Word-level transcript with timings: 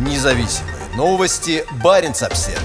Независимые 0.00 0.76
новости. 0.96 1.62
Барин 1.84 2.12
обсерва 2.12 2.58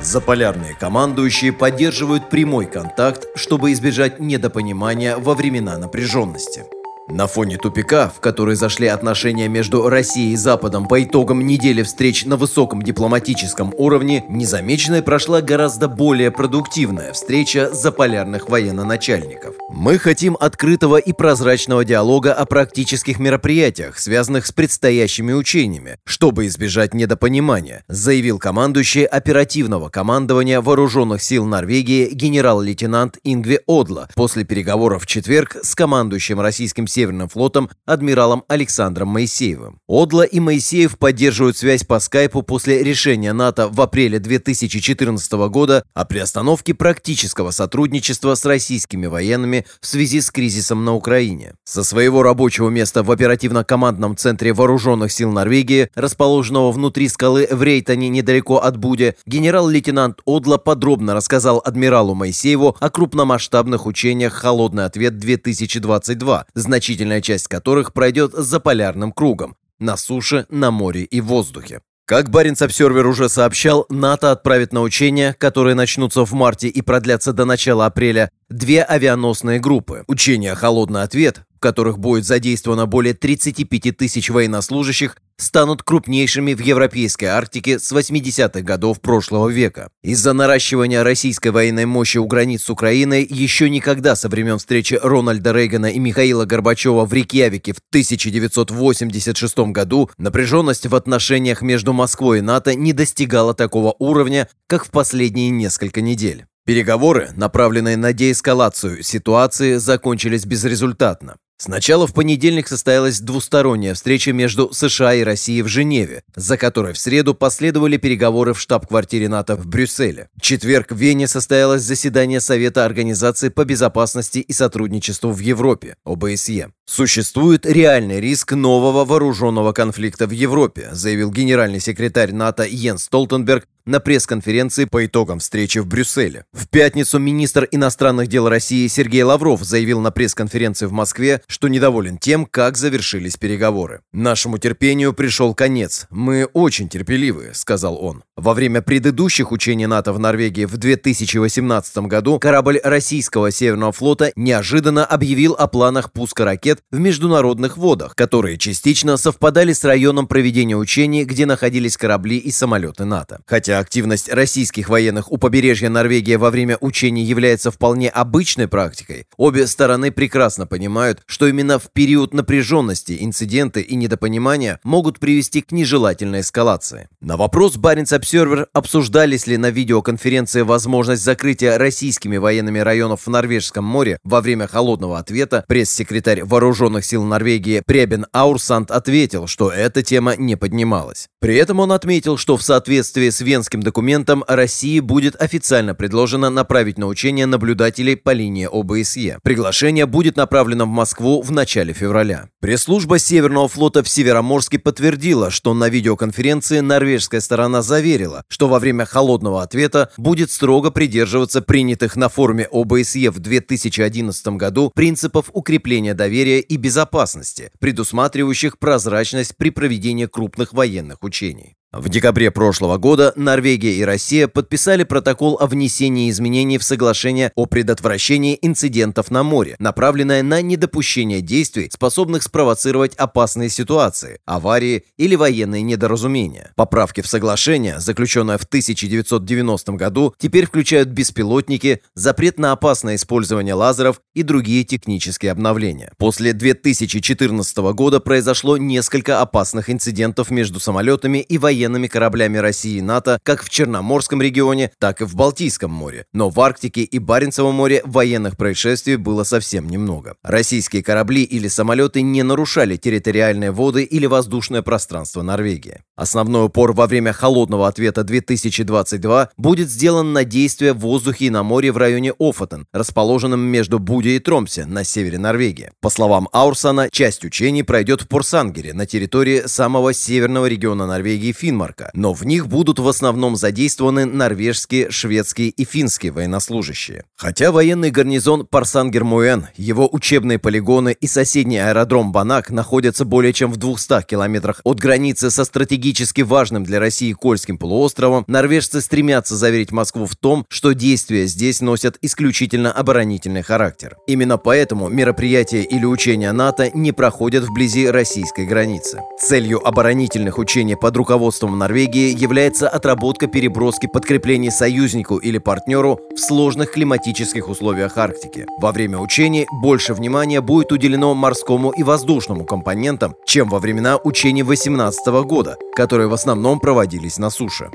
Заполярные 0.00 0.74
командующие 0.74 1.52
поддерживают 1.52 2.28
прямой 2.28 2.66
контакт, 2.66 3.26
чтобы 3.36 3.72
избежать 3.72 4.18
недопонимания 4.18 5.16
во 5.16 5.34
времена 5.34 5.78
напряженности. 5.78 6.64
На 7.08 7.26
фоне 7.26 7.58
тупика, 7.58 8.08
в 8.08 8.20
который 8.20 8.56
зашли 8.56 8.86
отношения 8.86 9.46
между 9.46 9.90
Россией 9.90 10.32
и 10.32 10.36
Западом 10.36 10.88
по 10.88 11.02
итогам 11.04 11.46
недели 11.46 11.82
встреч 11.82 12.24
на 12.24 12.36
высоком 12.38 12.80
дипломатическом 12.80 13.74
уровне, 13.76 14.24
незамеченной 14.30 15.02
прошла 15.02 15.42
гораздо 15.42 15.88
более 15.88 16.30
продуктивная 16.30 17.12
встреча 17.12 17.68
заполярных 17.74 18.48
военно-начальников. 18.48 19.54
Мы 19.68 19.98
хотим 19.98 20.34
открытого 20.40 20.96
и 20.96 21.12
прозрачного 21.12 21.84
диалога 21.84 22.32
о 22.32 22.46
практических 22.46 23.18
мероприятиях, 23.18 23.98
связанных 23.98 24.46
с 24.46 24.52
предстоящими 24.52 25.34
учениями, 25.34 25.98
чтобы 26.06 26.46
избежать 26.46 26.94
недопонимания, 26.94 27.84
заявил 27.86 28.38
командующий 28.38 29.04
оперативного 29.04 29.90
командования 29.90 30.62
Вооруженных 30.62 31.22
сил 31.22 31.44
Норвегии 31.44 32.08
генерал-лейтенант 32.14 33.18
Ингве 33.24 33.60
Одла 33.66 34.08
после 34.14 34.44
переговоров 34.44 35.02
в 35.02 35.06
четверг 35.06 35.58
с 35.62 35.74
командующим 35.74 36.40
российским 36.40 36.86
Северным 36.94 37.28
флотом 37.28 37.70
адмиралом 37.86 38.44
Александром 38.46 39.08
Моисеевым. 39.08 39.80
Одла 39.88 40.24
и 40.24 40.38
Моисеев 40.38 40.96
поддерживают 40.96 41.56
связь 41.56 41.82
по 41.82 41.98
скайпу 41.98 42.42
после 42.42 42.84
решения 42.84 43.32
НАТО 43.32 43.68
в 43.68 43.80
апреле 43.80 44.20
2014 44.20 45.32
года 45.48 45.84
о 45.92 46.04
приостановке 46.04 46.72
практического 46.72 47.50
сотрудничества 47.50 48.36
с 48.36 48.44
российскими 48.44 49.06
военными 49.06 49.66
в 49.80 49.86
связи 49.88 50.20
с 50.20 50.30
кризисом 50.30 50.84
на 50.84 50.94
Украине. 50.94 51.54
Со 51.64 51.82
своего 51.82 52.22
рабочего 52.22 52.68
места 52.68 53.02
в 53.02 53.10
оперативно-командном 53.10 54.16
центре 54.16 54.52
Вооруженных 54.52 55.10
сил 55.10 55.32
Норвегии, 55.32 55.90
расположенного 55.96 56.70
внутри 56.70 57.08
скалы 57.08 57.48
в 57.50 57.60
Рейтоне 57.60 58.08
недалеко 58.08 58.58
от 58.58 58.76
Буде, 58.76 59.16
генерал-лейтенант 59.26 60.20
Одла 60.26 60.58
подробно 60.58 61.14
рассказал 61.14 61.60
адмиралу 61.64 62.14
Моисееву 62.14 62.76
о 62.78 62.88
крупномасштабных 62.88 63.86
учениях 63.86 64.34
«Холодный 64.34 64.84
ответ-2022», 64.84 66.44
значительно 66.54 66.83
значительная 66.84 67.22
часть 67.22 67.48
которых 67.48 67.94
пройдет 67.94 68.32
за 68.32 68.60
полярным 68.60 69.10
кругом 69.10 69.56
на 69.78 69.96
суше, 69.96 70.44
на 70.50 70.70
море 70.70 71.04
и 71.04 71.22
воздухе. 71.22 71.80
Как 72.06 72.28
Баренц 72.28 72.60
Обсервер 72.60 73.06
уже 73.06 73.30
сообщал, 73.30 73.86
НАТО 73.88 74.30
отправит 74.30 74.74
на 74.74 74.82
учения, 74.82 75.34
которые 75.38 75.74
начнутся 75.74 76.26
в 76.26 76.32
марте 76.34 76.68
и 76.68 76.82
продлятся 76.82 77.32
до 77.32 77.46
начала 77.46 77.86
апреля, 77.86 78.28
две 78.50 78.82
авианосные 78.82 79.58
группы. 79.60 80.04
Учения 80.06 80.54
«Холодный 80.54 81.02
ответ», 81.02 81.40
в 81.53 81.53
которых 81.64 81.98
будет 81.98 82.26
задействовано 82.26 82.84
более 82.84 83.14
35 83.14 83.96
тысяч 83.96 84.28
военнослужащих, 84.28 85.16
станут 85.38 85.82
крупнейшими 85.82 86.52
в 86.52 86.60
Европейской 86.60 87.24
Арктике 87.24 87.78
с 87.78 87.90
80-х 87.90 88.60
годов 88.60 89.00
прошлого 89.00 89.48
века. 89.48 89.88
Из-за 90.02 90.34
наращивания 90.34 91.02
российской 91.02 91.48
военной 91.48 91.86
мощи 91.86 92.18
у 92.18 92.26
границ 92.26 92.64
с 92.64 92.70
Украиной 92.70 93.26
еще 93.28 93.70
никогда 93.70 94.14
со 94.14 94.28
времен 94.28 94.58
встречи 94.58 95.00
Рональда 95.02 95.52
Рейгана 95.52 95.86
и 95.86 95.98
Михаила 95.98 96.44
Горбачева 96.44 97.06
в 97.06 97.12
Рейкьявике 97.14 97.72
в 97.72 97.78
1986 97.88 99.58
году 99.72 100.10
напряженность 100.18 100.86
в 100.86 100.94
отношениях 100.94 101.62
между 101.62 101.94
Москвой 101.94 102.40
и 102.40 102.42
НАТО 102.42 102.74
не 102.74 102.92
достигала 102.92 103.54
такого 103.54 103.96
уровня, 103.98 104.50
как 104.66 104.84
в 104.84 104.90
последние 104.90 105.48
несколько 105.48 106.02
недель. 106.02 106.44
Переговоры, 106.66 107.30
направленные 107.36 107.98
на 107.98 108.14
деэскалацию 108.14 109.02
ситуации, 109.02 109.76
закончились 109.76 110.46
безрезультатно. 110.46 111.36
Сначала 111.56 112.06
в 112.06 112.14
понедельник 112.14 112.66
состоялась 112.66 113.20
двусторонняя 113.20 113.94
встреча 113.94 114.32
между 114.32 114.72
США 114.72 115.14
и 115.14 115.22
Россией 115.22 115.62
в 115.62 115.68
Женеве, 115.68 116.22
за 116.34 116.56
которой 116.56 116.94
в 116.94 116.98
среду 116.98 117.34
последовали 117.34 117.96
переговоры 117.96 118.54
в 118.54 118.60
штаб-квартире 118.60 119.28
НАТО 119.28 119.56
в 119.56 119.66
Брюсселе. 119.66 120.28
В 120.36 120.40
четверг 120.40 120.90
в 120.90 120.96
Вене 120.96 121.28
состоялось 121.28 121.82
заседание 121.82 122.40
Совета 122.40 122.84
Организации 122.84 123.50
по 123.50 123.64
безопасности 123.64 124.38
и 124.38 124.52
сотрудничеству 124.52 125.30
в 125.30 125.38
Европе, 125.38 125.96
ОБСЕ. 126.04 126.70
Существует 126.86 127.66
реальный 127.66 128.20
риск 128.20 128.52
нового 128.52 129.04
вооруженного 129.04 129.72
конфликта 129.72 130.26
в 130.26 130.32
Европе, 130.32 130.88
заявил 130.92 131.30
генеральный 131.30 131.80
секретарь 131.80 132.32
НАТО 132.32 132.64
Йенс 132.64 133.04
Столтенберг 133.04 133.66
на 133.86 134.00
пресс-конференции 134.00 134.84
по 134.84 135.04
итогам 135.04 135.38
встречи 135.38 135.78
в 135.78 135.86
Брюсселе. 135.86 136.44
В 136.52 136.68
пятницу 136.68 137.18
министр 137.18 137.68
иностранных 137.70 138.28
дел 138.28 138.48
России 138.48 138.86
Сергей 138.86 139.22
Лавров 139.22 139.62
заявил 139.62 140.00
на 140.00 140.10
пресс-конференции 140.10 140.86
в 140.86 140.92
Москве, 140.92 141.42
что 141.46 141.68
недоволен 141.68 142.18
тем, 142.18 142.46
как 142.46 142.76
завершились 142.76 143.36
переговоры. 143.36 144.00
«Нашему 144.12 144.58
терпению 144.58 145.12
пришел 145.12 145.54
конец. 145.54 146.06
Мы 146.10 146.46
очень 146.52 146.88
терпеливы»,— 146.88 147.50
сказал 147.52 148.02
он. 148.02 148.24
Во 148.36 148.54
время 148.54 148.82
предыдущих 148.82 149.52
учений 149.52 149.86
НАТО 149.86 150.12
в 150.12 150.18
Норвегии 150.18 150.64
в 150.64 150.76
2018 150.76 151.98
году 151.98 152.38
корабль 152.38 152.80
российского 152.82 153.50
Северного 153.50 153.92
флота 153.92 154.32
неожиданно 154.34 155.04
объявил 155.04 155.54
о 155.54 155.68
планах 155.68 156.12
пуска 156.12 156.44
ракет 156.44 156.80
в 156.90 156.98
международных 156.98 157.76
водах, 157.76 158.16
которые 158.16 158.58
частично 158.58 159.16
совпадали 159.16 159.72
с 159.72 159.84
районом 159.84 160.26
проведения 160.26 160.76
учений, 160.76 161.24
где 161.24 161.46
находились 161.46 161.96
корабли 161.96 162.38
и 162.38 162.50
самолеты 162.50 163.04
НАТО. 163.04 163.40
Хотя 163.46 163.73
Активность 163.78 164.28
российских 164.32 164.88
военных 164.88 165.30
у 165.30 165.36
побережья 165.36 165.88
Норвегии 165.88 166.36
во 166.36 166.50
время 166.50 166.78
учений 166.80 167.22
является 167.22 167.70
вполне 167.70 168.08
обычной 168.08 168.68
практикой, 168.68 169.26
обе 169.36 169.66
стороны 169.66 170.10
прекрасно 170.10 170.66
понимают, 170.66 171.20
что 171.26 171.46
именно 171.46 171.78
в 171.78 171.90
период 171.92 172.32
напряженности 172.32 173.18
инциденты 173.20 173.82
и 173.82 173.94
недопонимания 173.96 174.80
могут 174.84 175.18
привести 175.18 175.60
к 175.60 175.72
нежелательной 175.72 176.40
эскалации. 176.40 177.08
На 177.20 177.36
вопрос 177.36 177.76
Баренц 177.76 178.12
Обсервер, 178.12 178.68
обсуждались 178.72 179.46
ли 179.46 179.56
на 179.56 179.70
видеоконференции 179.70 180.62
возможность 180.62 181.22
закрытия 181.22 181.76
российскими 181.76 182.36
военными 182.36 182.78
районов 182.78 183.26
в 183.26 183.30
Норвежском 183.30 183.84
море 183.84 184.18
во 184.24 184.40
время 184.40 184.66
холодного 184.66 185.18
ответа, 185.18 185.64
пресс-секретарь 185.68 186.44
Вооруженных 186.44 187.04
сил 187.04 187.24
Норвегии 187.24 187.82
Пребен 187.84 188.26
Аурсанд 188.32 188.90
ответил, 188.90 189.46
что 189.46 189.70
эта 189.70 190.02
тема 190.02 190.36
не 190.36 190.56
поднималась. 190.56 191.28
При 191.40 191.56
этом 191.56 191.80
он 191.80 191.92
отметил, 191.92 192.38
что 192.38 192.56
в 192.56 192.62
соответствии 192.62 193.30
с 193.30 193.40
Венским 193.40 193.63
президентским 193.64 193.82
документам 193.82 194.44
России 194.46 195.00
будет 195.00 195.40
официально 195.40 195.94
предложено 195.94 196.50
направить 196.50 196.98
на 196.98 197.06
учения 197.06 197.46
наблюдателей 197.46 198.14
по 198.14 198.30
линии 198.30 198.68
ОБСЕ. 198.70 199.38
Приглашение 199.42 200.04
будет 200.04 200.36
направлено 200.36 200.84
в 200.84 200.88
Москву 200.88 201.40
в 201.40 201.50
начале 201.50 201.94
февраля. 201.94 202.48
Пресс-служба 202.60 203.18
Северного 203.18 203.68
флота 203.68 204.02
в 204.02 204.08
Североморске 204.08 204.78
подтвердила, 204.78 205.50
что 205.50 205.72
на 205.72 205.88
видеоконференции 205.88 206.80
норвежская 206.80 207.40
сторона 207.40 207.80
заверила, 207.80 208.42
что 208.48 208.68
во 208.68 208.78
время 208.78 209.06
холодного 209.06 209.62
ответа 209.62 210.10
будет 210.18 210.50
строго 210.50 210.90
придерживаться 210.90 211.62
принятых 211.62 212.16
на 212.16 212.28
форуме 212.28 212.68
ОБСЕ 212.70 213.30
в 213.30 213.38
2011 213.38 214.46
году 214.48 214.92
принципов 214.94 215.46
укрепления 215.54 216.12
доверия 216.12 216.60
и 216.60 216.76
безопасности, 216.76 217.70
предусматривающих 217.80 218.78
прозрачность 218.78 219.56
при 219.56 219.70
проведении 219.70 220.26
крупных 220.26 220.74
военных 220.74 221.22
учений. 221.22 221.76
В 221.96 222.08
декабре 222.08 222.50
прошлого 222.50 222.96
года 222.96 223.32
Норвегия 223.36 223.94
и 223.94 224.02
Россия 224.02 224.48
подписали 224.48 225.04
протокол 225.04 225.56
о 225.60 225.68
внесении 225.68 226.28
изменений 226.28 226.78
в 226.78 226.82
соглашение 226.82 227.52
о 227.54 227.66
предотвращении 227.66 228.58
инцидентов 228.60 229.30
на 229.30 229.44
море, 229.44 229.76
направленное 229.78 230.42
на 230.42 230.60
недопущение 230.60 231.40
действий, 231.40 231.88
способных 231.92 232.42
спровоцировать 232.42 233.14
опасные 233.14 233.68
ситуации, 233.68 234.40
аварии 234.44 235.04
или 235.18 235.36
военные 235.36 235.82
недоразумения. 235.82 236.72
Поправки 236.74 237.20
в 237.20 237.28
соглашение, 237.28 238.00
заключенное 238.00 238.58
в 238.58 238.64
1990 238.64 239.92
году, 239.92 240.34
теперь 240.36 240.66
включают 240.66 241.10
беспилотники, 241.10 242.00
запрет 242.14 242.58
на 242.58 242.72
опасное 242.72 243.14
использование 243.14 243.74
лазеров 243.74 244.20
и 244.34 244.42
другие 244.42 244.82
технические 244.82 245.52
обновления. 245.52 246.10
После 246.18 246.54
2014 246.54 247.76
года 247.92 248.18
произошло 248.18 248.76
несколько 248.78 249.40
опасных 249.40 249.90
инцидентов 249.90 250.50
между 250.50 250.80
самолетами 250.80 251.38
и 251.38 251.56
военными 251.56 251.83
военными 251.84 252.06
кораблями 252.06 252.56
России 252.56 252.96
и 252.96 253.02
НАТО 253.02 253.38
как 253.42 253.62
в 253.62 253.68
Черноморском 253.68 254.40
регионе, 254.40 254.90
так 254.98 255.20
и 255.20 255.24
в 255.24 255.34
Балтийском 255.34 255.90
море. 255.90 256.24
Но 256.32 256.48
в 256.48 256.58
Арктике 256.58 257.02
и 257.02 257.18
Баренцевом 257.18 257.74
море 257.74 258.00
военных 258.06 258.56
происшествий 258.56 259.16
было 259.16 259.44
совсем 259.44 259.88
немного. 259.88 260.36
Российские 260.42 261.02
корабли 261.02 261.42
или 261.42 261.68
самолеты 261.68 262.22
не 262.22 262.42
нарушали 262.42 262.96
территориальные 262.96 263.70
воды 263.70 264.02
или 264.02 264.24
воздушное 264.24 264.80
пространство 264.80 265.42
Норвегии. 265.42 266.00
Основной 266.16 266.66
упор 266.66 266.92
во 266.92 267.06
время 267.06 267.32
холодного 267.32 267.86
ответа 267.86 268.24
2022 268.24 269.50
будет 269.58 269.90
сделан 269.90 270.32
на 270.32 270.44
действия 270.44 270.94
в 270.94 271.00
воздухе 271.00 271.46
и 271.46 271.50
на 271.50 271.62
море 271.62 271.92
в 271.92 271.98
районе 271.98 272.32
Офотен, 272.38 272.86
расположенном 272.92 273.60
между 273.60 273.98
Буде 273.98 274.36
и 274.36 274.38
Тромсе 274.38 274.86
на 274.86 275.04
севере 275.04 275.38
Норвегии. 275.38 275.90
По 276.00 276.08
словам 276.08 276.48
Аурсона, 276.52 277.10
часть 277.10 277.44
учений 277.44 277.82
пройдет 277.82 278.22
в 278.22 278.28
Порсангере 278.28 278.94
на 278.94 279.04
территории 279.06 279.64
самого 279.66 280.14
северного 280.14 280.66
региона 280.66 281.06
Норвегии 281.06 281.52
Финмарка, 281.74 282.10
но 282.14 282.32
в 282.32 282.46
них 282.46 282.68
будут 282.68 283.00
в 283.00 283.08
основном 283.08 283.56
задействованы 283.56 284.26
норвежские, 284.26 285.10
шведские 285.10 285.70
и 285.70 285.84
финские 285.84 286.30
военнослужащие. 286.30 287.24
Хотя 287.36 287.72
военный 287.72 288.10
гарнизон 288.10 288.66
Парсангер-Муэн, 288.70 289.66
его 289.76 290.08
учебные 290.10 290.60
полигоны 290.60 291.16
и 291.20 291.26
соседний 291.26 291.78
аэродром 291.78 292.30
Банак 292.30 292.70
находятся 292.70 293.24
более 293.24 293.52
чем 293.52 293.72
в 293.72 293.76
200 293.76 294.22
километрах 294.22 294.80
от 294.84 295.00
границы 295.00 295.50
со 295.50 295.64
стратегически 295.64 296.42
важным 296.42 296.84
для 296.84 297.00
России 297.00 297.32
Кольским 297.32 297.76
полуостровом, 297.76 298.44
норвежцы 298.46 299.00
стремятся 299.00 299.56
заверить 299.56 299.90
Москву 299.90 300.26
в 300.26 300.36
том, 300.36 300.64
что 300.68 300.92
действия 300.92 301.46
здесь 301.46 301.80
носят 301.80 302.18
исключительно 302.22 302.92
оборонительный 302.92 303.62
характер. 303.62 304.16
Именно 304.28 304.58
поэтому 304.58 305.08
мероприятия 305.08 305.82
или 305.82 306.04
учения 306.04 306.52
НАТО 306.52 306.90
не 306.94 307.10
проходят 307.10 307.64
вблизи 307.64 308.08
российской 308.08 308.64
границы. 308.64 309.20
Целью 309.40 309.84
оборонительных 309.84 310.58
учений 310.58 310.94
под 310.94 311.16
руководством 311.16 311.63
Норвегии 311.72 312.36
является 312.36 312.88
отработка 312.88 313.46
переброски 313.46 314.06
подкреплений 314.06 314.70
союзнику 314.70 315.36
или 315.36 315.58
партнеру 315.58 316.20
в 316.34 316.38
сложных 316.38 316.92
климатических 316.92 317.68
условиях 317.68 318.16
Арктики. 318.16 318.66
Во 318.78 318.92
время 318.92 319.18
учений 319.18 319.66
больше 319.82 320.14
внимания 320.14 320.60
будет 320.60 320.92
уделено 320.92 321.34
морскому 321.34 321.90
и 321.90 322.02
воздушному 322.02 322.64
компонентам, 322.64 323.34
чем 323.46 323.68
во 323.68 323.78
времена 323.78 324.18
учений 324.22 324.62
18 324.62 325.26
года, 325.44 325.76
которые 325.96 326.28
в 326.28 326.34
основном 326.34 326.80
проводились 326.80 327.38
на 327.38 327.50
суше. 327.50 327.90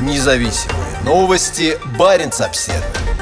Независимые 0.00 0.78
новости. 1.04 1.76
Барин 1.98 2.30
обседный. 2.38 3.17